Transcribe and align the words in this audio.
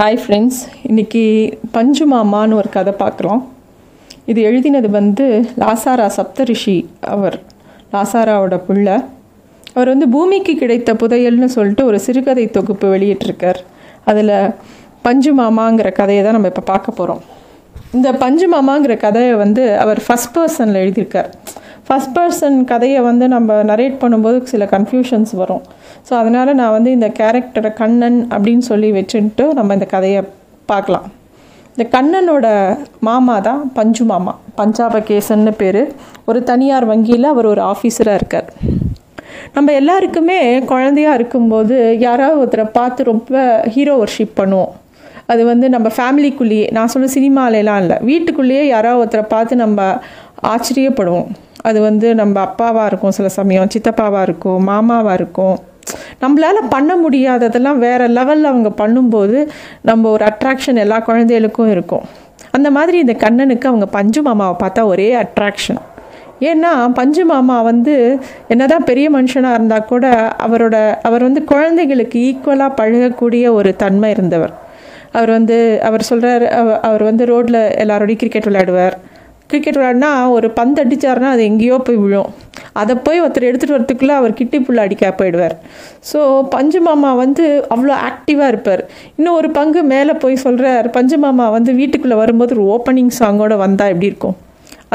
Hi 0.00 0.18
friends 0.22 0.58
இன்றைக்கி 0.88 1.22
பஞ்சு 1.74 2.04
மாமான்னு 2.12 2.56
ஒரு 2.58 2.68
கதை 2.74 2.92
பார்க்குறோம். 3.00 3.40
இது 4.30 4.40
எழுதினது 4.48 4.88
வந்து 4.96 5.24
லாசாரா 5.62 6.06
சப்தரிஷி 6.16 6.74
அவர் 7.14 7.36
லாசாராவோட 7.94 8.56
பிள்ளை. 8.66 8.96
அவர் 9.74 9.90
வந்து 9.92 10.08
பூமிக்கு 10.14 10.52
கிடைத்த 10.60 10.92
புதையல்னு 11.00 11.48
சொல்லிட்டு 11.56 11.84
ஒரு 11.84 12.00
சிறுகதை 12.06 12.44
தொகுப்பு 12.56 12.88
வெளியிட்டிருக்கார். 12.94 13.60
அதில் 14.12 14.34
பஞ்சு 15.06 15.32
மாமாங்கிற 15.40 15.90
கதையை 16.00 16.22
தான் 16.24 16.38
நம்ம 16.38 16.52
இப்போ 16.52 16.64
பார்க்க 16.72 16.98
போகிறோம். 17.00 17.24
இந்த 17.98 18.12
பஞ்சு 18.24 18.48
மாமாங்கிற 18.56 18.96
கதையை 19.06 19.34
வந்து 19.44 19.64
அவர் 19.84 20.02
ஃபஸ்ட் 20.06 20.34
பர்சனில் 20.38 20.82
எழுதியிருக்கார். 20.84 21.30
ஃபஸ்ட் 21.88 22.14
பர்சன் 22.18 22.58
கதையை 22.72 23.02
வந்து 23.10 23.28
நம்ம 23.36 23.62
நரேட் 23.72 24.00
பண்ணும்போது 24.04 24.40
சில 24.54 24.64
கன்ஃபியூஷன்ஸ் 24.76 25.34
வரும். 25.42 25.64
ஸோ 26.08 26.14
அதனால் 26.20 26.58
நான் 26.60 26.74
வந்து 26.76 26.90
இந்த 26.96 27.08
கேரக்டரை 27.20 27.70
கண்ணன் 27.80 28.18
அப்படின்னு 28.34 28.64
சொல்லி 28.70 28.90
வச்சுட்டு 28.98 29.46
நம்ம 29.58 29.74
இந்த 29.78 29.86
கதையை 29.94 30.20
பார்க்கலாம். 30.70 31.06
இந்த 31.74 31.84
கண்ணனோட 31.94 32.46
மாமா 33.08 33.34
தான் 33.48 33.60
பஞ்சு 33.78 34.04
மாமா. 34.12 34.32
பஞ்சாப 34.60 35.00
கேசன்னு 35.10 35.52
பேர். 35.62 35.82
ஒரு 36.30 36.40
தனியார் 36.50 36.86
வங்கியில் 36.92 37.32
அவர் 37.32 37.50
ஒரு 37.52 37.62
ஆஃபீஸராக 37.72 38.20
இருக்கார். 38.20 38.48
நம்ம 39.56 39.72
எல்லாருக்குமே 39.80 40.38
குழந்தையா 40.72 41.12
இருக்கும்போது 41.18 41.76
யாராவது 42.06 42.40
ஒருத்தரை 42.42 42.66
பார்த்து 42.78 43.10
ரொம்ப 43.12 43.36
ஹீரோ 43.74 43.94
ஒர்ஷிப் 44.04 44.34
பண்ணுவோம். 44.40 44.72
அது 45.32 45.42
வந்து 45.52 45.66
நம்ம 45.74 45.88
ஃபேமிலிக்குள்ளேயே 45.96 46.66
நான் 46.76 46.92
சொல்ல 46.92 47.08
சினிமாலெலாம் 47.16 47.80
இல்லை 47.84 47.96
வீட்டுக்குள்ளேயே 48.10 48.64
யாராவது 48.74 49.00
ஒருத்தரை 49.02 49.26
பார்த்து 49.34 49.62
நம்ம 49.64 49.88
ஆச்சரியப்படுவோம். 50.52 51.30
அது 51.68 51.78
வந்து 51.88 52.08
நம்ம 52.20 52.36
அப்பாவாக 52.48 52.90
இருக்கும் 52.90 53.16
சில 53.16 53.30
சமயம் 53.40 53.72
சித்தப்பாவாக 53.74 54.26
இருக்கும் 54.28 54.62
மாமாவாக 54.70 55.18
இருக்கும். 55.20 55.56
நம்மளால் 56.22 56.60
பண்ண 56.70 56.92
முடியாததெல்லாம் 57.04 57.82
வேறு 57.86 58.06
லெவலில் 58.08 58.50
அவங்க 58.52 58.70
பண்ணும்போது 58.80 59.38
நம்ம 59.82 60.10
ஒரு 60.10 60.24
அட்ராக்ஷன் 60.24 60.82
எல்லா 60.84 60.98
குழந்தைகளுக்கும் 60.98 61.70
இருக்கும். 61.70 62.06
அந்த 62.50 62.70
மாதிரி 62.70 62.98
இந்த 62.98 63.12
கண்ணனுக்கு 63.12 63.68
அவங்க 63.68 63.86
பஞ்சு 63.86 64.22
மாமாவை 64.22 64.56
பார்த்தா 64.62 64.84
ஒரே 64.84 65.08
அட்ராக்ஷன் 65.14 65.80
ஏன்னா 66.40 66.70
பஞ்சு 66.94 67.24
மாமா 67.24 67.62
வந்து 67.62 67.94
என்னதான் 68.48 68.84
பெரிய 68.84 69.06
மனுஷனாக 69.10 69.56
இருந்தால் 69.58 69.84
கூட 69.84 70.32
அவரோட 70.46 70.76
அவர் 71.02 71.22
வந்து 71.22 71.44
குழந்தைகளுக்கு 71.44 72.18
ஈக்குவலாக 72.28 72.78
பழகக்கூடிய 72.80 73.46
ஒரு 73.52 73.76
தன்மை 73.76 74.10
இருந்தவர். 74.10 74.52
அவர் 75.12 75.30
வந்து 75.30 75.56
அவர் 75.82 76.02
சொல்கிறார் 76.02 76.46
அவர் 76.88 77.02
வந்து 77.02 77.24
ரோட்டில் 77.24 77.60
எல்லாரோடையும் 77.82 78.20
கிரிக்கெட் 78.22 78.48
விளையாடுவார். 78.48 78.96
கிரிக்கெட் 79.50 79.78
விளாட்னா 79.80 80.10
ஒரு 80.36 80.48
பந்து 80.58 80.78
அடித்தார்னா 80.84 81.28
அது 81.34 81.42
எங்கேயோ 81.50 81.76
போய் 81.86 81.98
விழும். 82.02 82.30
அதை 82.80 82.94
போய் 83.06 83.22
ஒருத்தர் 83.22 83.46
எடுத்துகிட்டு 83.48 83.76
வரத்துக்குள்ளே 83.76 84.14
அவர் 84.20 84.32
கிட்டி 84.40 84.58
புள்ள 84.66 84.80
அடிக்க 84.86 85.10
போயிடுவார். 85.20 85.54
ஸோ 86.10 86.18
பஞ்சு 86.54 86.80
மாமா 86.86 87.10
வந்து 87.22 87.44
அவ்வளோ 87.74 87.94
ஆக்டிவாக 88.08 88.50
இருப்பார். 88.52 88.82
இன்னும் 89.18 89.36
ஒரு 89.40 89.48
பங்கு 89.58 89.80
மேலே 89.92 90.14
போய் 90.24 90.42
சொல்கிறார் 90.44 90.88
பஞ்சு 90.96 91.18
மாமா 91.24 91.46
வந்து 91.56 91.72
வீட்டுக்குள்ளே 91.80 92.18
வரும்போது 92.22 92.54
ஒரு 92.56 92.66
ஓப்பனிங் 92.74 93.12
சாங்கோடு 93.20 93.56
வந்தால் 93.64 93.92
எப்படி 93.94 94.10
இருக்கும்? 94.12 94.36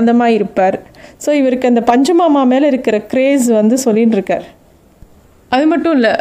அந்த 0.02 0.14
மாதிரி 0.20 0.38
இருப்பார். 0.40 0.78
ஸோ 1.24 1.32
இவருக்கு 1.40 1.72
அந்த 1.72 1.82
பஞ்சு 1.90 2.14
மாமா 2.22 2.44
மேலே 2.54 2.68
இருக்கிற 2.74 2.98
க்ரேஸ் 3.14 3.48
வந்து 3.60 3.78
சொல்லின்னு 3.86 4.18
இருக்கார். 4.20 4.46
அது 5.56 5.66
மட்டும் 5.74 5.96
இல்லை 5.98 6.14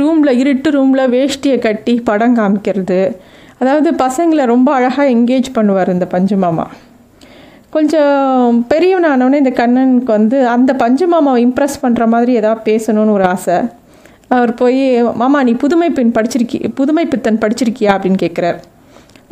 ரூமில் 0.00 0.38
இருட்டு 0.42 0.68
ரூமில் 0.78 1.10
வேஷ்டியை 1.14 1.58
கட்டி 1.68 1.94
படம் 2.08 2.36
காமிக்கிறது. 2.40 3.00
அதாவது 3.62 3.90
பசங்களை 4.04 4.44
ரொம்ப 4.54 4.68
அழகாக 4.78 5.08
என்கேஜ் 5.16 5.48
பண்ணுவார் 5.58 5.94
இந்த 5.96 6.06
பஞ்சு 6.16 6.36
மாமா. 6.36 6.66
கொஞ்சம் 7.74 8.58
பெரியவனானவனே 8.72 9.38
இந்த 9.42 9.52
கண்ணனுக்கு 9.60 10.12
வந்து 10.18 10.38
அந்த 10.54 10.70
பஞ்சு 10.82 11.06
மாமாவை 11.12 11.38
இம்ப்ரெஸ் 11.46 11.80
பண்ணுற 11.82 12.04
மாதிரி 12.12 12.32
ஏதாவது 12.40 12.60
பேசணும்னு 12.68 13.14
ஒரு 13.16 13.24
ஆசை. 13.24 13.56
அவர் 14.36 14.52
போய் 14.60 14.82
மாமா 15.22 15.38
நீ 15.48 15.52
புதுமை 15.62 15.88
பெண் 15.96 16.12
படிச்சிருக்கி 16.16 16.58
புதுமை 16.78 17.04
பித்தன் 17.12 17.40
படிச்சிருக்கியா? 17.42 17.90
அப்படின்னு 17.94 18.20
கேட்குறார் 18.24 18.58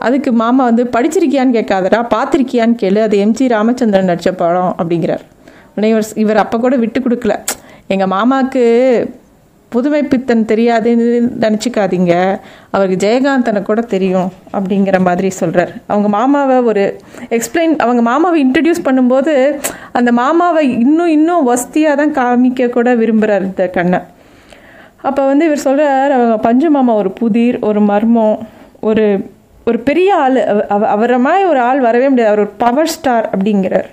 அதுக்கு 0.06 0.30
மாமா 0.42 0.62
வந்து 0.70 0.84
படிச்சிருக்கியான்னு 0.96 1.56
கேட்காதடா 1.58 2.00
பார்த்துருக்கியான்னு 2.14 2.76
கேளு 2.82 3.00
அது 3.06 3.16
எம்ஜி 3.24 3.46
ராமச்சந்திரன் 3.54 4.10
நடித்த 4.10 4.32
படம் 4.42 4.74
அப்படிங்கிறார். 4.80 5.24
உடனே 5.74 5.90
இவர் 5.94 6.08
இவர் 6.24 6.42
அப்போ 6.44 6.56
கூட 6.58 6.76
விட்டு 6.76 7.00
கொடுக்கல. 7.00 7.34
எங்கள் 7.94 8.12
மாமாவுக்கு 8.16 8.64
புதுமை 9.74 10.00
பித்தன் 10.12 10.44
தெரியாதுன்னு 10.52 11.06
நினச்சிக்காதீங்க. 11.44 12.14
அவருக்கு 12.74 12.98
ஜெயகாந்தனை 13.04 13.60
கூட 13.62 13.80
தெரியும் 13.94 14.30
அப்படிங்கிற 14.56 14.98
மாதிரி 15.08 15.30
சொல்கிறார் 15.40 15.72
அவங்க 15.92 16.08
மாமாவை 16.16 16.56
ஒரு 16.70 16.84
எக்ஸ்பிளைன் 17.36 17.74
அவங்க 17.84 18.02
மாமாவை 18.10 18.38
இன்ட்ரடியூஸ் 18.46 18.86
பண்ணும்போது 18.88 19.34
அந்த 19.98 20.12
மாமாவை 20.22 20.64
இன்னும் 20.84 21.12
இன்னும் 21.18 21.48
வசதியாக 21.50 22.00
தான் 22.00 22.16
காமிக்க 22.20 22.70
கூட 22.78 22.94
விரும்புகிறார் 23.02 23.46
இந்த 23.50 23.66
கண்ணை 23.76 24.00
அப்போ 25.08 25.22
வந்து 25.30 25.44
இவர் 25.48 25.66
சொல்கிறார் 25.68 26.12
அவங்க 26.16 26.34
பஞ்சு 26.48 26.68
மாமா 26.76 26.92
ஒரு 27.02 27.10
புதிர் 27.20 27.56
ஒரு 27.68 27.80
மர்மம் 27.92 28.36
ஒரு 28.90 29.06
ஒரு 29.68 29.78
பெரிய 29.88 30.10
ஆள் 30.22 30.36
அவ 30.74 30.86
அவரை 30.94 31.16
மாதிரி 31.24 31.42
ஒரு 31.48 31.60
ஆள் 31.68 31.80
வரவே 31.86 32.06
முடியாது. 32.08 32.30
அவர் 32.32 32.44
ஒரு 32.44 32.52
பவர் 32.62 32.92
ஸ்டார் 32.94 33.26
அப்படிங்கிறார். 33.32 33.88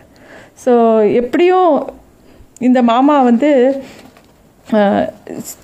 ஸோ 0.63 0.73
எப்படியும் 1.21 1.73
இந்த 2.67 2.79
மாமா 2.91 3.15
வந்து 3.27 3.49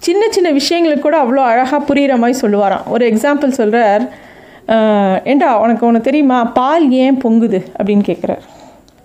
சின்ன 0.05 0.23
சின்ன 0.35 0.49
விஷயங்களுக்கு 0.51 1.05
கூட 1.07 1.17
அவ்வளோ 1.23 1.41
அழகாக 1.51 1.79
புரிகிற 1.89 2.13
மாதிரி 2.21 2.35
சொல்லுவாராம். 2.43 2.85
ஒரு 2.93 3.03
எக்ஸாம்பிள் 3.11 3.57
சொல்கிறார் 3.59 4.03
ஏண்டா 5.31 5.49
உனக்கு 5.63 5.83
உனக்கு 5.89 6.07
தெரியுமா? 6.09 6.37
பால் 6.59 6.85
ஏன் 7.03 7.19
பொங்குது? 7.23 7.59
அப்படின்னு 7.77 8.05
கேட்குறார் 8.09 8.43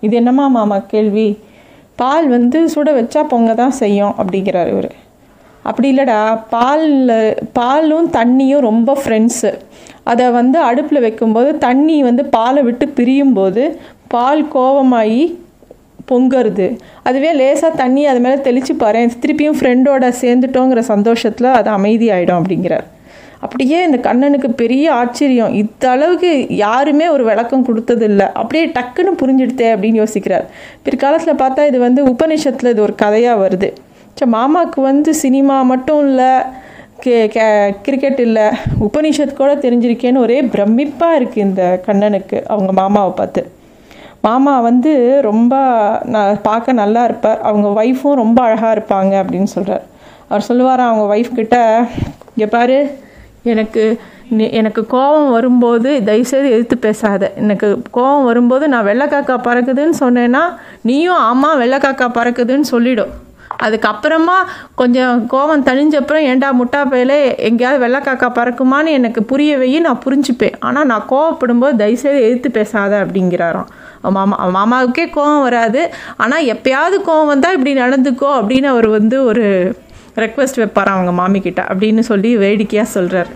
இது 0.06 0.14
என்னம்மா 0.20 0.46
மாமா 0.56 0.78
கேள்வி? 0.92 1.28
பால் 2.02 2.26
வந்து 2.36 2.58
சுட 2.74 2.90
வச்சா 2.98 3.22
பொங்க 3.32 3.54
தான் 3.54 3.78
செய்யும் 3.82 4.14
அப்படிங்கிறார் 4.20 4.70
இவர். 4.74 4.90
அப்படி 5.68 5.88
இல்லைடா 5.92 6.20
பாலில் 6.54 7.14
பாலும் 7.58 8.06
தண்ணியும் 8.16 8.66
ரொம்ப 8.68 8.90
ஃப்ரெண்ட்ஸு 9.02 9.50
அதை 10.10 10.26
வந்து 10.38 10.58
அடுப்பில் 10.68 11.04
வைக்கும்போது 11.04 11.50
தண்ணி 11.66 11.96
வந்து 12.08 12.22
பாலை 12.36 12.60
விட்டு 12.68 12.86
பிரியும் 12.98 13.34
போது 13.38 13.64
பால் 14.14 14.42
கோவமாகி 14.54 15.22
பொங்கறது. 16.08 16.66
அதுவே 17.08 17.30
லேசாக 17.40 17.78
தண்ணி 17.82 18.02
அது 18.12 18.20
மேலே 18.24 18.38
தெளித்து 18.46 18.74
பாரு 18.82 19.02
திருப்பியும் 19.24 19.58
ஃப்ரெண்டோட 19.58 20.08
சேர்ந்துட்டோங்கிற 20.22 20.82
சந்தோஷத்தில் 20.92 21.56
அது 21.58 21.70
அமைதியாயிடும் 21.76 22.38
அப்படிங்கிறார். 22.40 22.86
அப்படியே 23.44 23.76
இந்த 23.88 23.98
கண்ணனுக்கு 24.06 24.48
பெரிய 24.62 24.86
ஆச்சரியம். 25.02 25.52
இந்த 25.60 25.84
அளவுக்கு 25.94 26.30
யாருமே 26.64 27.06
ஒரு 27.14 27.24
விளக்கம் 27.28 27.66
கொடுத்ததில்லை. 27.68 28.26
அப்படியே 28.40 28.64
டக்குன்னு 28.76 29.12
புரிஞ்சுடுத்தே 29.22 29.68
அப்படின்னு 29.74 30.00
யோசிக்கிறார். 30.02 30.44
பிற்காலத்தில் 30.86 31.40
பார்த்தா 31.42 31.68
இது 31.70 31.78
வந்து 31.86 32.02
உபநிஷத்தில் 32.12 32.72
இது 32.72 32.82
ஒரு 32.86 32.96
கதையாக 33.04 33.42
வருது. 33.44 33.70
ஸோ 34.18 34.26
மாமாவுக்கு 34.36 34.80
வந்து 34.90 35.10
சினிமா 35.24 35.56
மட்டும் 35.72 36.02
இல்லை 36.08 36.32
கே 37.04 37.14
கே 37.34 37.44
கிரிக்கெட் 37.84 38.20
இல்லை 38.26 38.46
உபனிஷத் 38.86 39.38
கூட 39.38 39.52
தெரிஞ்சிருக்கேன்னு 39.62 40.24
ஒரே 40.24 40.38
பிரமிப்பாக 40.54 41.18
இருக்குது 41.18 41.44
இந்த 41.48 41.62
கண்ணனுக்கு 41.86 42.38
அவங்க 42.52 42.72
மாமாவை 42.80 43.12
பார்த்து. 43.20 43.42
மாமா 44.26 44.54
வந்து 44.68 44.92
ரொம்ப 45.28 45.54
நான் 46.14 46.40
பார்க்க 46.48 46.72
நல்லா 46.82 47.02
இருப்பார். 47.04 47.40
அவங்க 47.48 47.68
ஒய்ஃபும் 47.80 48.20
ரொம்ப 48.22 48.38
அழகாக 48.46 48.72
இருப்பாங்க 48.76 49.12
அப்படின்னு 49.22 49.50
சொல்கிறார் 49.56 49.84
அவர் 50.28 50.48
சொல்லுவார் 50.48 50.82
அவங்க 50.88 51.04
ஒய்ஃப் 51.14 51.38
கிட்ட 51.40 51.56
இங்கே 52.34 52.48
பாரு 52.56 52.78
எனக்கு 53.52 53.84
எனக்கு 54.58 54.82
கோபம் 54.86 55.30
வரும்போது 55.30 55.90
தயவுசெய்து 56.08 56.50
எதிர்த்து 56.56 56.76
பேசாத. 56.84 57.32
எனக்கு 57.42 57.68
கோபம் 57.96 58.28
வரும்போது 58.28 58.64
நான் 58.72 58.86
வெள்ளைக்காக்கா 58.90 59.36
பறக்குதுன்னு 59.46 59.96
சொன்னேன்னா 60.00 60.42
நீயும் 60.88 61.22
ஆமாம் 61.30 61.60
வெள்ளைக்காக்கா 61.62 62.06
பறக்குதுன்னு 62.18 62.68
சொல்லிடும். 62.74 63.12
அதுக்கப்புறமா 63.64 64.36
கொஞ்சம் 64.80 65.14
கோவம் 65.32 65.66
தணிஞ்சப்புறம் 65.68 66.26
ஏண்டா 66.30 66.48
முட்டா 66.60 66.80
பையிலே 66.90 67.18
எங்கேயாவது 67.48 67.82
வெள்ளைக்காக்கா 67.84 68.28
பறக்குமான்னு 68.38 68.96
எனக்கு 68.98 69.22
புரிய 69.32 69.80
நான் 69.86 70.02
புரிஞ்சுப்பேன். 70.06 70.56
ஆனால் 70.68 70.88
நான் 70.92 71.08
கோவப்படும்போது 71.10 71.80
தயவுசெய்து 71.82 72.22
எதிர்த்து 72.26 72.50
பேசாத 72.50 72.92
அப்படிங்கிறாராம். 73.04 73.70
மாமா 74.16 74.36
மாமாவுக்கே 74.56 75.04
கோவம் 75.16 75.44
வராது. 75.46 75.80
ஆனால் 76.24 76.48
எப்பயாவது 76.54 76.98
கோவம் 77.08 77.30
வந்தால் 77.32 77.56
இப்படி 77.56 77.72
நடந்துக்கோ 77.80 78.30
அப்படின்னு 78.40 78.68
அவர் 78.74 78.88
வந்து 78.98 79.16
ஒரு 79.30 79.44
ரெக்வஸ்ட் 80.22 80.60
வைப்பார் 80.60 80.92
அவங்க 80.94 81.12
மாமிக்கிட்ட 81.20 81.60
அப்படின்னு 81.70 82.02
சொல்லி 82.10 82.30
வேடிக்கையாக 82.44 82.94
சொல்கிறார் 82.94 83.30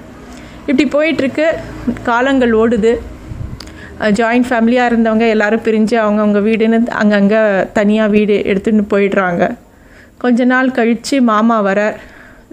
இப்படி 0.69 0.85
போயிட்டுருக்கு. 0.95 1.47
காலங்கள் 2.09 2.55
ஓடுது. 2.63 2.93
ஜாயிண்ட் 4.19 4.49
ஃபேமிலியாக 4.49 4.91
இருந்தவங்க 4.91 5.27
எல்லோரும் 5.35 5.65
பிரிஞ்சு 5.67 5.97
அவங்கவுங்க 6.05 6.41
வீடுன்னு 6.49 6.79
அங்கங்கே 7.03 7.43
தனியாக 7.79 8.13
வீடு 8.15 8.37
எடுத்துகிட்டு 8.53 8.87
போயிடுறாங்க. 8.95 9.45
கொஞ்ச 10.23 10.45
நாள் 10.53 10.77
கழித்து 10.79 11.17
மாமா 11.31 11.59
வர 11.69 11.81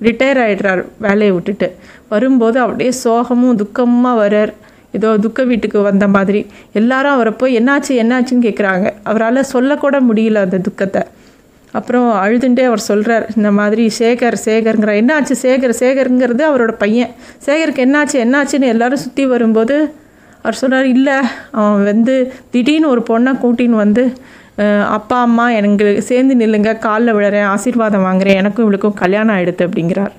ரிட்டையர் 0.07 0.41
ஆகிடுறார் 0.43 0.81
வேலையை 1.05 1.31
விட்டுட்டு. 1.35 1.67
வரும்போது 2.11 2.57
அப்படியே 2.59 2.91
சோகமும் 3.03 3.59
துக்கமாக 3.61 4.21
வரார் 4.21 4.53
ஏதோ 4.97 5.09
துக்க 5.25 5.43
வீட்டுக்கு 5.51 5.79
வந்த 5.89 6.05
மாதிரி. 6.15 6.41
எல்லாரும் 6.79 7.15
அவரை 7.17 7.33
போய் 7.41 7.57
என்னாச்சு 7.59 7.93
என்னாச்சுன்னு 8.03 8.45
கேட்குறாங்க 8.47 8.87
அவரால் 9.09 9.49
சொல்லக்கூட 9.53 9.97
முடியல 10.09 10.43
அந்த 10.47 10.59
துக்கத்தை. 10.67 11.03
அப்புறம் 11.73 12.07
அழுதுண்டே 12.23 12.63
அவர் 12.69 12.81
சொல்கிறார் 12.89 13.25
இந்த 13.35 13.49
மாதிரி 13.59 13.83
சேகர் 13.99 14.37
சேகருங்கிற 14.47 14.93
என்னாச்சு 15.01 15.35
சேகர் 15.43 15.73
சேகருங்கிறது 15.81 16.43
அவரோட 16.49 16.73
பையன். 16.83 17.11
சேகருக்கு 17.45 17.85
என்னாச்சு 17.87 18.17
என்னாச்சுன்னு 18.25 18.71
எல்லாரும் 18.73 19.03
சுற்றி 19.05 19.25
வரும்போது 19.33 19.77
அவர் 20.43 20.59
சொல்கிறார் 20.61 20.89
இல்லை 20.95 21.15
அவன் 21.59 21.83
வந்து 21.91 22.15
திடீர்னு 22.53 22.91
ஒரு 22.93 23.01
பொண்ணை 23.09 23.33
கூட்டின்னு 23.43 23.83
வந்து 23.85 24.03
அப்பா 24.97 25.17
அம்மா 25.27 25.45
எனக்கு 25.59 25.85
சேர்ந்து 26.09 26.33
நில்லுங்க 26.41 26.71
காலில் 26.85 27.15
விழுறேன் 27.17 27.47
ஆசீர்வாதம் 27.53 28.05
வாங்குறேன் 28.07 28.39
எனக்கும் 28.41 28.65
இவளுக்கும் 28.65 28.99
கல்யாணம் 29.01 29.35
ஆகிடுது 29.35 29.67
அப்படிங்கிறார். 29.67 30.13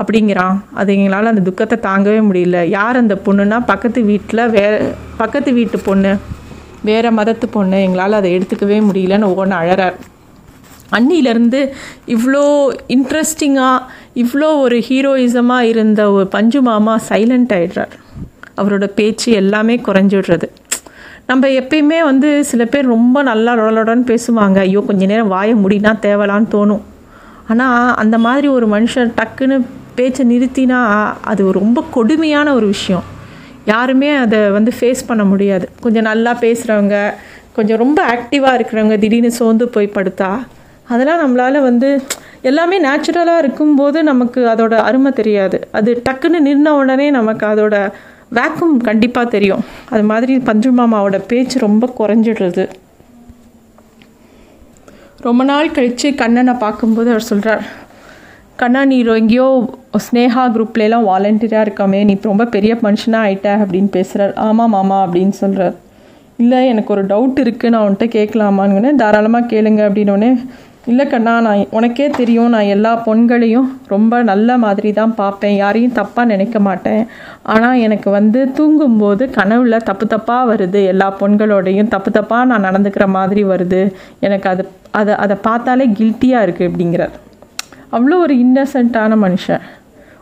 அப்படிங்கிறான். 0.00 0.56
அது 0.80 0.90
எங்களால் 0.96 1.32
அந்த 1.32 1.42
துக்கத்தை 1.48 1.76
தாங்கவே 1.88 2.20
முடியல. 2.30 2.58
யார் 2.78 3.02
அந்த 3.02 3.14
பொண்ணுன்னா 3.26 3.58
பக்கத்து 3.72 4.00
வீட்டில் 4.10 4.50
வே 4.56 4.64
பக்கத்து 5.22 5.52
வீட்டு 5.58 5.78
பொண்ணு 5.88 6.12
வேறு 6.88 7.10
மதத்து 7.18 7.46
பொண்ணு 7.56 7.78
எங்களால் 7.86 8.18
அதை 8.20 8.30
எடுத்துக்கவே 8.38 8.78
முடியலன்னு 8.88 9.30
ஒவ்வொன்று 9.30 9.56
அழறார். 9.62 9.96
அன்னியிலேருந்து 10.96 11.60
இவ்வளோ 12.14 12.42
இன்ட்ரெஸ்டிங்காக 12.94 13.78
இவ்வளோ 14.22 14.48
ஒரு 14.64 14.76
ஹீரோயிசமாக 14.88 15.70
இருந்த 15.70 16.02
ஒரு 16.16 16.26
பஞ்சு 16.34 16.60
மாமா 16.68 16.94
சைலண்ட் 17.08 17.54
ஆகிடுறார் 17.56 17.94
அவரோட 18.60 18.86
பேச்சு 18.98 19.28
எல்லாமே 19.40 19.74
குறைஞ்சிடுறது. 19.86 20.46
நம்ம 21.30 21.48
எப்பயுமே 21.60 21.98
வந்து 22.10 22.28
சில 22.50 22.62
பேர் 22.72 22.92
ரொம்ப 22.96 23.22
நல்லா 23.30 23.52
ரொலடன்னு 23.62 24.06
பேசுவாங்க. 24.12 24.58
ஐயோ 24.66 24.82
கொஞ்ச 24.90 25.06
நேரம் 25.12 25.32
வாய 25.32 25.56
முடினா 25.64 25.92
தேவலான்னு 26.06 26.52
தோணும். 26.54 26.84
ஆனால் 27.52 27.94
அந்த 28.02 28.16
மாதிரி 28.26 28.48
ஒரு 28.58 28.66
மனுஷன் 28.74 29.10
டக்குன்னு 29.18 29.56
பேச்சை 29.96 30.24
நிறுத்தினா 30.32 30.80
அது 31.32 31.42
ரொம்ப 31.60 31.84
கொடுமையான 31.96 32.54
ஒரு 32.58 32.66
விஷயம். 32.74 33.04
யாருமே 33.72 34.10
அதை 34.24 34.40
வந்து 34.56 34.72
ஃபேஸ் 34.80 35.06
பண்ண 35.06 35.22
முடியாது. 35.32 35.66
கொஞ்சம் 35.80 36.08
நல்லா 36.10 36.32
பேசுகிறவங்க 36.44 36.96
கொஞ்சம் 37.56 37.80
ரொம்ப 37.82 37.98
ஆக்டிவாக 38.14 38.56
இருக்கிறவங்க 38.58 38.96
திடீர்னு 39.04 39.30
சோர்ந்து 39.38 39.66
போய் 39.74 39.94
படுத்தா 39.94 40.30
அதெல்லாம் 40.92 41.22
நம்மளால் 41.22 41.66
வந்து 41.68 41.88
எல்லாமே 42.48 42.76
நேச்சுரலாக 42.84 43.42
இருக்கும்போது 43.42 43.98
நமக்கு 44.10 44.40
அதோட 44.52 44.74
அருமை 44.88 45.10
தெரியாது. 45.20 45.58
அது 45.78 45.90
டக்குன்னு 46.08 46.40
நின்ன 46.48 46.74
உடனே 46.80 47.06
நமக்கு 47.18 47.44
அதோட 47.46 47.76
வேக்கும் 48.38 48.74
கண்டிப்பாக 48.88 49.32
தெரியும். 49.34 49.64
அது 49.94 50.04
மாதிரி 50.10 50.34
பஞ்சு 50.48 50.70
மாமாவோட 50.80 51.18
பேச்சு 51.30 51.56
ரொம்ப 51.66 51.88
குறைஞ்சிடுறது. 51.98 52.64
ரொம்ப 55.26 55.44
நாள் 55.50 55.74
கழித்து 55.76 56.08
கண்ணனை 56.22 56.54
பார்க்கும்போது 56.64 57.10
அவர் 57.14 57.28
சொல்கிறார் 57.30 57.64
கண்ணா 58.60 58.82
நீ 58.90 58.98
எங்கேயோ 59.14 59.46
ஸ்னேகா 60.04 60.42
குரூப்லலாம் 60.52 61.06
வாலண்டியராக 61.08 61.64
இருக்காமே 61.66 61.98
நீ 62.08 62.12
ரொம்ப 62.28 62.44
பெரிய 62.54 62.72
மனுஷனாக 62.84 63.26
ஆயிட்ட 63.26 63.48
அப்படின்னு 63.62 63.90
பேசுகிறார் 63.96 64.32
ஆமாம் 64.44 64.72
மாமா 64.74 64.98
அப்படின்னு 65.06 65.34
சொல்கிறார் 65.40 65.74
இல்லை 66.42 66.60
எனக்கு 66.70 66.90
ஒரு 66.94 67.02
டவுட் 67.10 67.40
இருக்குது 67.42 67.72
நான் 67.74 67.84
உன்கிட்ட 67.86 68.06
கேட்கலாமான்னு. 68.14 68.92
தாராளமாக 69.02 69.48
கேளுங்க 69.52 69.82
அப்படின்னோடனே 69.88 70.30
இல்லை 70.92 71.04
கண்ணா 71.12 71.34
நான் 71.46 71.60
உனக்கே 71.78 72.06
தெரியும் 72.18 72.52
நான் 72.54 72.70
எல்லா 72.74 72.92
பொண்களையும் 73.06 73.68
ரொம்ப 73.92 74.22
நல்ல 74.30 74.56
மாதிரி 74.64 74.90
தான் 75.00 75.14
பார்ப்பேன். 75.20 75.56
யாரையும் 75.62 75.96
தப்பாக 76.00 76.30
நினைக்க 76.32 76.58
மாட்டேன். 76.68 77.02
ஆனால் 77.54 77.82
எனக்கு 77.86 78.08
வந்து 78.18 78.42
தூங்கும்போது 78.58 79.26
கனவுல 79.38 79.82
தப்பு 79.90 80.06
தப்பாக 80.14 80.48
வருது. 80.52 80.82
எல்லா 80.94 81.10
பொண்களோடையும் 81.20 81.92
தப்பு 81.96 82.12
தப்பாக 82.18 82.50
நான் 82.52 82.66
நடந்துக்கிற 82.70 83.06
மாதிரி 83.18 83.44
வருது. 83.52 83.82
எனக்கு 84.28 84.48
அது 84.54 84.64
அதை 85.00 85.14
அதை 85.26 85.38
பார்த்தாலே 85.48 85.88
கில்ட்டியாக 86.00 86.46
இருக்குது 86.48 86.70
அப்படிங்கிறார். 86.72 87.14
அவ்வளோ 87.94 88.18
ஒரு 88.24 88.34
இன்னசென்ட்டான 88.44 89.16
மனுஷன். 89.24 89.64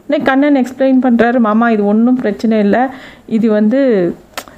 உடனே 0.03 0.19
கண்ணன் 0.29 0.61
எக்ஸ்பிளைன் 0.61 1.05
பண்ணுறாரு 1.05 1.39
மாமா 1.49 1.67
இது 1.75 1.83
ஒன்றும் 1.93 2.21
பிரச்சனை 2.23 2.57
இல்லை. 2.59 2.83
இது 3.37 3.47
வந்து 3.59 3.81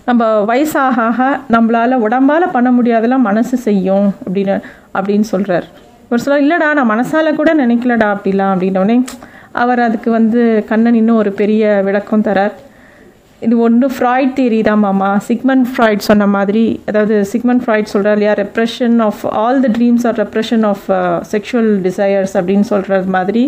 நம்ம 0.08 0.24
வயசாக 0.50 1.04
ஆக 1.04 1.20
நம்மளால் 1.54 2.02
உடம்பால் 2.06 2.52
பண்ண 2.56 2.68
முடியாதெல்லாம் 2.70 3.26
மனசு 3.28 3.56
செய்யும் 3.66 4.08
அப்படின்னு 4.24 4.56
அப்படின்னு 4.98 5.26
சொல்கிறார் 5.32 5.66
ஒரு 6.10 6.20
சில 6.24 6.36
இல்லைடா 6.42 6.68
நான் 6.78 6.92
மனசால் 6.92 7.38
கூட 7.38 7.52
நினைக்கலடா 7.54 8.08
அப்படிலாம் 8.14 8.52
அப்படின்னோடனே 8.54 8.96
அவர் 9.62 9.80
அதுக்கு 9.86 10.10
வந்து 10.10 10.40
கண்ணன் 10.68 10.98
இன்னும் 11.00 11.20
ஒரு 11.22 11.30
பெரிய 11.40 11.82
விளக்கம் 11.88 12.24
தரார். 12.26 12.54
இது 13.46 13.56
ஒன்று 13.66 13.86
ஃப்ராய்ட் 13.96 14.32
தியரி 14.36 14.60
தான் 14.68 14.82
மாமா. 14.84 15.08
சிக்மன் 15.28 15.64
ஃப்ராய்ட் 15.72 16.06
சொன்ன 16.08 16.26
மாதிரி 16.26 16.62
அதாவது 16.86 17.16
சிக்மன் 17.32 17.60
ஃப்ராய்ட் 17.64 17.92
சொல்கிறார் 17.92 18.16
இல்லையா 18.18 18.34
repression 18.42 18.96
of 19.08 19.22
all 19.42 19.60
the 19.64 19.68
dreams 19.78 20.06
are 20.08 20.16
repression 20.22 20.64
of 20.72 20.86
sexual 21.34 21.70
desires 21.86 22.34
அப்படின்னு 22.38 22.66
சொல்கிறது 22.72 23.08
மாதிரி 23.16 23.44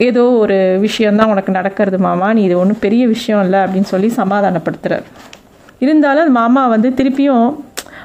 ஏதோ 0.00 0.22
ஒரு 0.42 0.56
விஷயந்தான் 0.80 1.32
உனக்கு 1.32 1.52
நடக்கிறது 1.52 1.98
மாமா. 1.98 2.28
நீ 2.32 2.42
இது 2.42 2.56
ஒன்றும் 2.58 2.80
பெரிய 2.80 3.02
விஷயம் 3.06 3.42
இல்லை 3.44 3.60
அப்படின்னு 3.60 3.90
சொல்லி 3.94 4.08
சமாதானப்படுத்துகிறார் 4.22 5.06
இருந்தாலும் 5.78 6.32
மாமா 6.32 6.62
வந்து 6.66 6.90
திருப்பியும் 6.90 7.46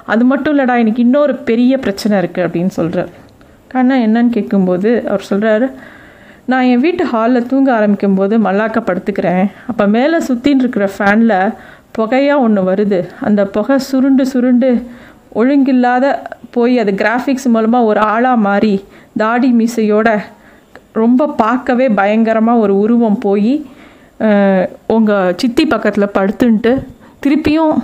அது 0.06 0.24
மட்டும் 0.26 0.54
இல்லைடா 0.54 0.76
எனக்கு 0.78 1.02
இன்னொரு 1.02 1.34
பெரிய 1.50 1.74
பிரச்சனை 1.78 2.16
இருக்குது 2.20 2.46
அப்படின்னு 2.48 2.74
சொல்கிறார் 2.80 3.12
கண்ணா 3.68 3.96
என்னன்னு 3.96 4.30
கேட்கும்போது 4.30 4.90
அவர் 5.08 5.30
சொல்கிறாரு 5.30 5.68
நான் 6.52 6.68
என் 6.72 6.84
வீட்டு 6.86 7.04
ஹாலில் 7.12 7.48
தூங்க 7.52 7.70
ஆரம்பிக்கும் 7.78 8.18
போது 8.20 8.36
மல்லாக்க 8.46 8.80
படுத்துக்கிறேன். 8.90 9.46
அப்போ 9.70 9.84
மேலே 9.96 10.18
சுற்றின்னு 10.28 10.64
இருக்கிற 10.64 10.86
ஃபேனில் 10.96 11.54
புகையாக 11.98 12.44
ஒன்று 12.46 12.62
வருது. 12.70 13.00
அந்த 13.28 13.42
புகை 13.56 13.76
சுருண்டு 13.88 14.24
சுருண்டு 14.34 14.70
ஒழுங்கில்லாத 15.40 16.06
போய் 16.56 16.76
அது 16.82 16.92
கிராஃபிக்ஸ் 17.02 17.48
மூலமாக 17.56 17.90
ஒரு 17.90 18.00
ஆளாக 18.14 18.44
மாறி 18.48 18.76
தாடி 19.22 19.50
மீசையோட 19.60 20.10
ரொம்ப 21.02 21.28
பார்க்கவே 21.42 21.88
பயங்கரமாக 22.00 22.64
ஒரு 22.66 22.74
உருவம் 22.84 23.20
போய் 23.26 23.54
உங்கள் 24.96 25.36
சித்தி 25.42 25.66
பக்கத்தில் 25.74 26.14
படுத்துன்ட்டு 26.18 26.72
திருப்பியும் 27.24 27.76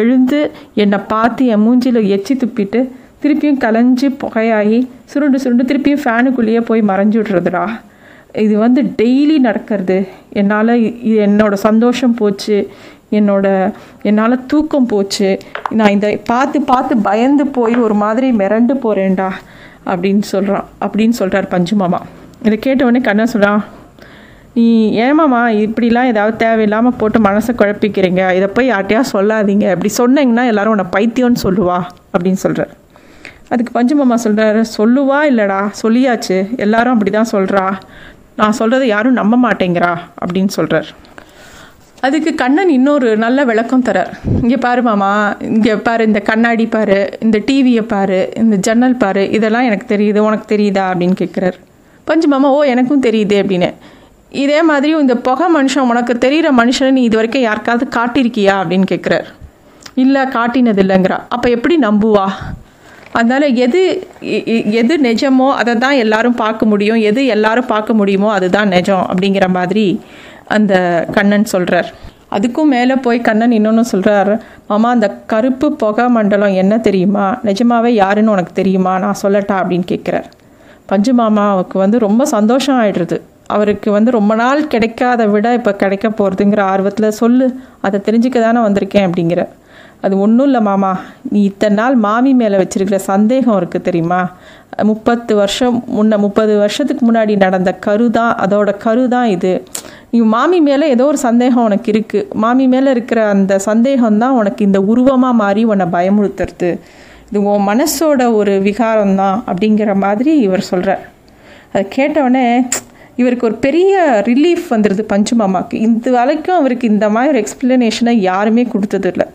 எழுந்து 0.00 0.40
என்னை 0.82 0.98
பார்த்து 1.12 1.44
என் 1.54 1.64
மூஞ்சியில் 1.66 2.00
எச்சி 2.16 2.34
துப்பிட்டு 2.42 2.80
திருப்பியும் 3.22 3.60
கலைஞ்சு 3.64 4.08
புகையாகி 4.22 4.80
சுருண்டு 5.12 5.40
சுருண்டு 5.42 5.68
திருப்பியும் 5.70 6.02
ஃபேனுக்குள்ளேயே 6.04 6.60
போய் 6.68 6.82
மறைஞ்சு 6.90 7.16
விட்றதுடா. 7.20 7.64
இது 8.34 8.54
வந்து 8.58 8.82
டெய்லி 9.00 9.38
நடக்கிறது. 9.48 9.98
என்னால் 10.32 10.74
இது 11.10 11.56
சந்தோஷம் 11.56 12.14
போச்சு. 12.14 12.58
என்னோட 13.18 13.46
என்னால் 14.02 14.44
தூக்கம் 14.46 14.86
போச்சு. 14.86 15.30
நான் 15.78 15.90
இந்த 15.90 16.08
பார்த்து 16.26 16.60
பார்த்து 16.60 16.96
பயந்து 17.08 17.46
போய் 17.46 17.74
ஒரு 17.74 17.94
மாதிரி 17.94 18.32
மிரண்டு 18.32 18.74
போகிறேன்டா 18.84 19.28
அப்படின்னு 19.90 20.24
சொல்கிறான் 20.32 20.66
அப்படின்னு 20.84 21.16
சொல்கிறார் 21.20 21.52
பஞ்சு 21.54 21.76
மாமா. 21.76 22.00
இதை 22.46 22.58
கேட்டவுடனே 22.58 23.00
கண்ணா 23.08 23.24
சொல்கிறான் 23.24 23.62
நீ 24.54 24.66
ஏமாமா 25.06 25.40
இப்படிலாம் 25.64 26.10
ஏதாவது 26.12 26.36
தேவையில்லாமல் 26.36 26.96
போட்டு 27.00 27.18
மனசை 27.26 27.52
குழப்பிக்கிறீங்க? 27.56 28.22
இதை 28.38 28.48
போய் 28.54 28.70
யார்ட்டையா 28.70 29.02
சொல்லாதீங்க. 29.12 29.66
அப்படி 29.74 29.90
சொன்னீங்கன்னா 29.98 30.44
எல்லாரும் 30.52 30.74
உன்னை 30.76 30.86
பைத்தியம்னு 30.96 31.42
சொல்லுவா 31.46 31.78
அப்படின்னு 32.12 32.40
சொல்கிறார் 32.44 32.72
அதுக்கு 33.52 33.72
பஞ்சமாமா 33.78 34.16
சொல்கிறாரு 34.24 34.64
சொல்லுவா 34.78 35.20
இல்லைடா 35.30 35.60
சொல்லியாச்சு. 35.82 36.56
எல்லாரும் 36.56 36.92
அப்படி 36.92 37.10
தான் 37.10 37.32
சொல்கிறா 37.32 37.64
நான் 38.40 38.58
சொல்கிறத 38.58 38.84
யாரும் 38.86 39.12
நம்ப 39.12 39.36
மாட்டேங்கிறா 39.46 39.92
அப்படின்னு 40.22 40.48
சொல்கிறார் 40.48 40.90
அதுக்கு 42.02 42.34
கண்ணன் 42.34 42.68
இன்னொரு 42.68 43.16
நல்ல 43.16 43.44
விளக்கம் 43.44 43.84
தரார். 43.84 44.12
இங்கே 44.42 44.56
பாரு 44.56 44.82
மாமா 44.82 45.08
இங்கே 45.48 45.74
பாரு 45.76 46.06
இந்த 46.06 46.20
கண்ணாடி 46.20 46.66
பாரு 46.66 47.18
இந்த 47.20 47.38
டிவியை 47.48 47.82
பாரு 47.86 48.32
இந்த 48.36 48.56
ஜன்னல் 48.56 48.96
பாரு 48.96 49.30
இதெல்லாம் 49.30 49.62
எனக்கு 49.62 49.86
தெரியுது 49.94 50.18
உனக்கு 50.18 50.56
தெரியுதா 50.56 50.84
அப்படின்னு 50.90 51.16
கேட்குறாரு 51.22 51.58
பஞ்சு 52.06 52.28
மாமா 52.28 52.50
ஓ 52.50 52.62
எனக்கும் 52.64 53.02
தெரியுது 53.02 53.36
அப்படின்னு. 53.42 53.68
இதே 54.42 54.62
மாதிரி 54.62 54.92
இந்த 55.00 55.14
புகை 55.26 55.46
மனுஷன் 55.56 55.88
உனக்கு 55.90 56.18
தெரிகிற 56.18 56.52
மனுஷனை 56.52 56.90
நீ 56.90 57.02
இது 57.02 57.16
வரைக்கும் 57.16 57.42
யாருக்காவது 57.42 57.86
காட்டியிருக்கியா 57.96 58.54
அப்படின்னு 58.60 58.86
கேட்குறார் 58.90 59.28
இல்லை 59.94 60.22
காட்டினது 60.28 60.82
இல்லைங்கிறா 60.84 61.18
அப்போ 61.28 61.48
எப்படி 61.50 61.76
நம்புவா? 61.78 62.26
அதனால் 63.12 63.46
எது 63.54 63.80
எது 64.80 64.94
நிஜமோ 65.06 65.48
அதை 65.60 65.72
தான் 65.74 65.96
எல்லாரும் 65.96 66.34
பார்க்க 66.34 66.66
முடியும். 66.66 67.00
எது 67.10 67.20
எல்லாரும் 67.26 67.66
பார்க்க 67.66 67.94
முடியுமோ 67.94 68.28
அதுதான் 68.32 68.68
நிஜம் 68.68 69.04
அப்படிங்கிற 69.06 69.48
மாதிரி 69.48 69.86
அந்த 70.46 70.74
கண்ணன் 71.12 71.44
சொல்கிறார் 71.44 71.90
அதுக்கும் 72.32 72.72
மேலே 72.74 72.94
போய் 72.96 73.18
கண்ணன் 73.20 73.54
இன்னொன்று 73.56 73.84
சொல்கிறார் 73.84 74.32
மாமா 74.66 74.88
அந்த 74.90 75.08
கருப்பு 75.32 75.68
புகை 75.72 76.04
மண்டலம் 76.08 76.54
என்ன 76.54 76.74
தெரியுமா? 76.78 77.24
நிஜமாவே 77.44 77.90
யாருன்னு 78.02 78.30
உனக்கு 78.30 78.52
தெரியுமா? 78.52 78.92
நான் 78.98 79.20
சொல்லட்டா 79.22 79.56
அப்படின்னு 79.60 79.86
கேட்குறார் 79.92 80.28
பஞ்சு 80.86 81.12
மாமாவுக்கு 81.14 81.76
வந்து 81.78 81.98
ரொம்ப 81.98 82.22
சந்தோஷம் 82.26 82.78
ஆகிடுது 82.82 83.18
அவருக்கு 83.46 83.90
வந்து 83.90 84.10
ரொம்ப 84.10 84.32
நாள் 84.34 84.60
கிடைக்காத 84.66 85.26
விட 85.26 85.52
இப்போ 85.52 85.72
கிடைக்க 85.72 86.08
போகிறதுங்கிற 86.08 86.60
ஆர்வத்தில் 86.72 87.16
சொல்லு 87.20 87.46
அதை 87.80 88.00
தெரிஞ்சுக்க 88.06 88.38
தானே 88.40 88.60
வந்திருக்கேன் 88.60 89.06
அப்படிங்கிற 89.06 89.42
அது 90.04 90.14
ஒன்றும் 90.24 90.46
இல்லை 90.48 90.60
மாமா. 90.68 90.90
நீ 91.32 91.38
இத்தனை 91.50 91.74
நாள் 91.80 91.96
மாமி 92.04 92.32
மேலே 92.40 92.56
வச்சிருக்கிற 92.62 92.98
சந்தேகம் 93.12 93.58
இருக்குது 93.60 93.86
தெரியுமா? 93.88 94.20
முப்பத்து 94.90 95.32
வருஷம் 95.40 95.76
முன்ன 95.96 96.18
முப்பது 96.24 96.52
வருஷத்துக்கு 96.62 97.02
முன்னாடி 97.08 97.32
நடந்த 97.44 97.70
கரு 97.86 98.06
தான் 98.18 98.32
அதோட 98.44 98.70
கரு 98.84 99.02
தான் 99.14 99.28
இது. 99.36 99.52
நீ 100.12 100.18
மாமி 100.34 100.58
மேலே 100.68 100.86
ஏதோ 100.94 101.04
ஒரு 101.12 101.18
சந்தேகம் 101.26 101.66
உனக்கு 101.68 101.88
இருக்குது 101.94 102.26
மாமி 102.44 102.64
மேலே 102.74 102.88
இருக்கிற 102.96 103.20
அந்த 103.34 103.58
சந்தேகம் 103.68 104.20
தான் 104.22 104.36
உனக்கு 104.40 104.62
இந்த 104.68 104.80
உருவமாக 104.92 105.40
மாறி 105.42 105.64
உன்னை 105.72 105.86
பயமுறுத்துறது. 105.96 106.70
இது 107.30 107.40
உன் 107.50 107.66
மனசோட 107.70 108.22
ஒரு 108.38 108.54
விகாரம் 108.68 109.18
தான் 109.22 109.36
அப்படிங்கிற 109.50 109.90
மாதிரி 110.04 110.32
இவர் 110.46 110.68
சொல்கிறார் 110.70 111.02
அதை 111.72 111.82
கேட்டவுடனே 111.96 112.46
இவருக்கு 113.20 113.46
ஒரு 113.48 113.56
பெரிய 113.66 113.92
ரிலீஃப் 114.28 114.64
வந்துடுது 114.74 115.02
பஞ்சு 115.12 115.34
மாமாவுக்கு 115.40 115.76
இந்த 115.88 116.10
வரைக்கும் 116.16 116.58
அவருக்கு 116.60 116.86
இந்த 116.94 117.06
மாதிரி 117.16 117.32
ஒரு 117.32 117.42
எக்ஸ்பிளனேஷனை 117.44 118.14
யாருமே 118.30 118.62
கொடுத்ததில்லை 118.72 119.26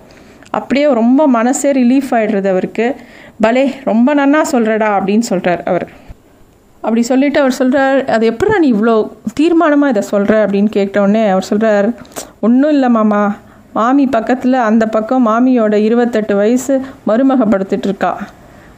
அப்படியே 0.59 0.85
ரொம்ப 0.93 1.21
மனசே 1.37 1.69
ரிலீஃப் 1.71 2.11
ஆகிடுறது 2.17 2.47
அவருக்கு. 2.47 2.87
பலே 3.41 3.63
ரொம்ப 3.83 4.09
நன்னா 4.15 4.41
சொல்கிறடா 4.51 4.89
அப்படின்னு 4.97 5.25
சொல்கிறார் 5.31 5.63
அவர். 5.65 5.85
அப்படி 6.83 7.01
சொல்லிவிட்டு 7.01 7.39
அவர் 7.39 7.57
சொல்கிறார் 7.59 7.99
அது 8.05 8.23
எப்படா 8.31 8.55
நீ 8.59 8.67
இவ்வளோ 8.73 8.95
தீர்மானமாக 9.39 9.93
இதை 9.93 10.03
சொல்கிற 10.11 10.33
அப்படின்னு 10.45 10.69
கேட்டோடனே 10.75 11.23
அவர் 11.29 11.49
சொல்கிறார் 11.51 11.87
ஒன்றும் 12.39 12.73
இல்லை 12.75 12.89
மாமா. 12.89 13.23
மாமி 13.73 14.05
பக்கத்தில் 14.07 14.65
அந்த 14.69 14.83
பக்கம் 14.87 15.25
மாமியோட 15.27 15.75
இருபத்தெட்டு 15.87 16.33
வயசு 16.35 16.73
மருமகப்படுத்திட்டுருக்கா 17.07 18.11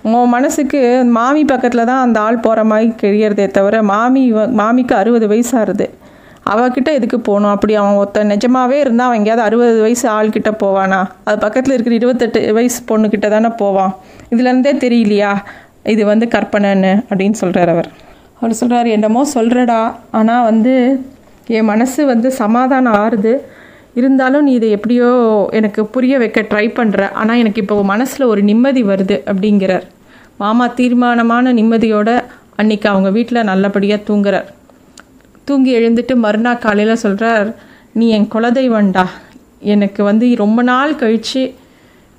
உன் 0.10 0.30
மனசுக்கு 0.30 0.82
மாமி 1.18 1.42
பக்கத்தில் 1.46 1.90
தான் 1.90 2.04
அந்த 2.06 2.18
ஆள் 2.20 2.40
போகிற 2.40 2.62
மாதிரி 2.64 2.88
தெரியறதே 3.02 3.48
தவிர 3.52 3.76
மாமி 3.84 4.24
மாமிக்கு 4.62 4.94
அறுபது 4.96 5.26
வயசாகுது 5.28 5.88
அவகிட்ட 6.52 6.90
எதுக்கு 6.98 7.18
போகணும்? 7.28 7.54
அப்படி 7.56 7.74
அவன் 7.82 7.98
ஒருத்தன் 8.02 8.32
நிஜமாவே 8.34 8.78
இருந்தால் 8.84 9.08
அவன் 9.08 9.20
எங்கேயாவது 9.20 9.46
அறுபது 9.48 9.80
வயசு 9.86 10.06
ஆள்கிட்ட 10.16 10.52
போவானா? 10.64 11.00
அது 11.28 11.38
பக்கத்தில் 11.46 11.76
இருக்கிற 11.76 11.96
இருபத்தெட்டு 12.00 12.42
வயசு 12.58 12.80
பொண்ணுக்கிட்ட 12.92 13.30
தானே 13.36 13.50
போவான். 13.62 13.94
இதுலேருந்தே 14.34 14.74
தெரியலையா? 14.84 15.32
இது 15.94 16.04
வந்து 16.12 16.26
கற்பனைன்னு 16.36 16.94
அப்படின்னு 17.10 17.38
சொல்கிறார் 17.42 17.72
அவர். 17.76 17.90
அவர் 18.40 18.60
சொல்கிறார் 18.62 18.88
என்னமோ 18.96 19.22
சொல்கிறடா 19.36 19.82
ஆனால் 20.20 20.48
வந்து 20.50 20.74
என் 21.58 21.70
மனசு 21.74 22.02
வந்து 22.14 22.30
சமாதானம் 22.42 22.98
ஆறுது. 23.04 23.34
இருந்தாலும் 24.00 24.44
நீ 24.48 24.52
இதை 24.58 24.70
எப்படியோ 24.78 25.08
எனக்கு 25.60 25.82
புரிய 25.94 26.16
வைக்க 26.24 26.40
ட்ரை 26.52 26.66
பண்ணுற 26.80 27.08
ஆனால் 27.22 27.40
எனக்கு 27.44 27.62
இப்போ 27.64 27.76
மனசில் 27.94 28.30
ஒரு 28.32 28.42
நிம்மதி 28.50 28.84
வருது 28.92 29.18
அப்படிங்கிறார். 29.32 29.86
மாமா 30.44 30.66
தீர்மானமான 30.80 31.54
நிம்மதியோட 31.60 32.10
அன்னைக்கு 32.62 32.88
அவங்க 32.92 33.10
வீட்டில் 33.18 33.48
நல்லபடியாக 33.50 34.06
தூங்குறார். 34.10 34.48
தூங்கி 35.48 35.78
எழுந்துட்டு 35.78 36.16
மறுநாள் 36.16 36.58
காலையில் 36.58 36.96
சொல்கிறார் 36.96 37.56
நீ 37.92 38.10
என் 38.10 38.30
குலதெய்வம்டா. 38.34 39.06
எனக்கு 39.60 40.04
வந்து 40.04 40.36
ரொம்ப 40.36 40.62
நாள் 40.62 40.96
கழித்து 40.96 41.54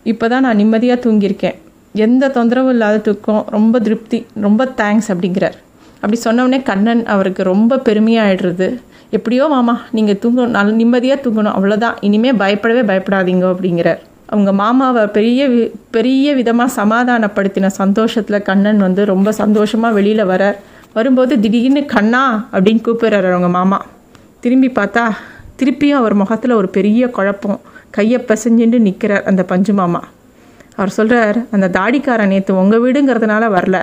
இப்போ 0.02 0.28
தான் 0.28 0.40
நான் 0.40 0.56
நிம்மதியாக 0.56 1.10
தூங்கியிருக்கேன். 1.10 1.54
எந்த 1.92 2.28
தொந்தரவும் 2.28 2.68
இல்லாத 2.68 2.98
தூக்கம் 2.98 3.44
ரொம்ப 3.50 3.78
திருப்தி 3.78 4.26
ரொம்ப 4.40 4.64
தேங்க்ஸ் 4.76 5.08
அப்படிங்கிறார். 5.08 5.52
அப்படி 5.94 6.20
சொன்னோடனே 6.24 6.62
கண்ணன் 6.62 7.06
அவருக்கு 7.06 7.42
ரொம்ப 7.42 7.76
பெருமையாகிடுறது 7.76 8.78
எப்படியோ 9.10 9.46
மாமா 9.46 9.80
நீங்கள் 9.90 10.18
தூங்கணும் 10.22 10.46
நல்ல 10.46 10.72
நிம்மதியாக 10.72 11.20
தூங்கணும் 11.20 11.54
அவ்வளோதான் 11.58 11.96
இனிமேல் 12.00 12.34
பயப்படவே 12.34 12.80
பயப்படாதீங்க 12.80 13.54
அப்படிங்கிறார். 13.54 13.98
அவங்க 14.26 14.52
மாமாவை 14.52 15.06
பெரிய 15.06 15.48
வி- 15.48 15.70
பெரிய 15.90 16.34
விதமாக 16.34 16.82
சமாதானப்படுத்தின 16.82 17.66
சந்தோஷத்தில் 17.66 18.42
கண்ணன் 18.42 18.78
வந்து 18.78 19.04
ரொம்ப 19.04 19.32
சந்தோஷமாக 19.32 19.94
வெளியில் 19.94 20.26
வரார். 20.26 20.56
வரும்போது 20.92 21.40
திடீர்னு 21.40 21.86
கண்ணா 21.86 22.48
அப்படின்னு 22.52 22.82
கூப்பிடுறாரு 22.86 23.28
அவங்க 23.30 23.48
மாமா. 23.48 23.78
திரும்பி 24.40 24.68
பார்த்தா 24.68 25.04
திருப்பியும் 25.60 26.00
அவர் 26.00 26.14
முகத்தில் 26.14 26.50
ஒரு 26.50 26.68
பெரிய 26.68 27.10
குழப்பம். 27.10 27.60
கையை 27.90 28.24
பிசைஞ்சுட்டு 28.28 28.78
நிற்கிறார் 28.78 29.24
அந்த 29.24 29.42
பஞ்சு 29.42 29.72
மாமா. 29.72 30.00
அவர் 30.76 30.88
சொல்கிறார் 30.88 31.38
அந்த 31.50 31.68
தாடிக்காரன் 31.68 32.28
நேற்று 32.28 32.56
உங்கள் 32.56 32.82
வீடுங்கிறதுனால 32.82 33.44
வரல. 33.56 33.78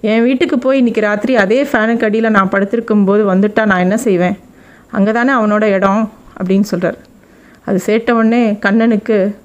என் 0.00 0.22
வீட்டுக்கு 0.22 0.58
போய் 0.58 0.80
இன்றைக்கி 0.82 1.00
ராத்திரி 1.00 1.36
அதே 1.36 1.62
ஃபேனுக்கு 1.62 2.04
அடியில் 2.04 2.30
நான் 2.30 2.48
படுத்திருக்கும் 2.48 3.04
போது 3.04 3.34
வந்துட்டா 3.34 3.66
நான் 3.66 3.78
என்ன 3.78 3.96
செய்வேன்? 3.96 4.36
அங்கே 4.90 5.12
தானே 5.12 5.32
அவனோட 5.32 5.62
இடம் 5.62 6.12
அப்படின்னு 6.38 6.60
சொல்கிறார் 6.60 6.98
அது 7.64 7.78
சேட்ட 7.86 8.10
உடனே 8.10 8.42
கண்ணனுக்கு 8.54 9.36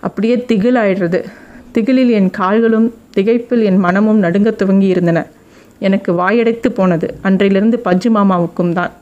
அப்படியே 0.00 0.44
திகில் 0.44 0.76
ஆயிடுறது 0.76 1.24
திகிலில் 1.72 2.10
என் 2.10 2.30
கால்களும் 2.30 2.94
திகைப்பில் 3.16 3.62
என் 3.62 3.76
மனமும் 3.76 4.22
நடுங்க 4.22 4.50
துவங்கி 4.50 4.86
இருந்தன 4.86 5.26
எனக்கு 5.78 6.12
வாயடைத்து 6.12 6.68
போனது. 6.68 7.18
அன்றையிலிருந்து 7.22 7.78
பஞ்சு 7.78 8.10
மாமாவுக்கும் 8.10 8.72
தான். 8.72 8.92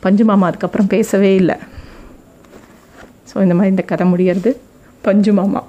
பஞ்சு 0.00 0.24
மாமா 0.24 0.46
அதுக்கப்புறம் 0.46 0.86
பேசவே 0.86 1.34
இல்லை. 1.34 1.56
ஸோ 3.30 3.42
இந்த 3.42 3.54
மாதிரி 3.54 3.70
இந்த 3.70 3.82
கதை 3.82 4.06
முடியறது. 4.12 4.56
பஞ்சு 5.02 5.32
மாமா. 5.32 5.59